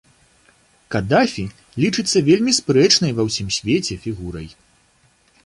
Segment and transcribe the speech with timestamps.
[0.95, 1.45] Кадафі
[1.83, 4.47] лічыцца вельмі спрэчнай ва ўсім свеце фігурай.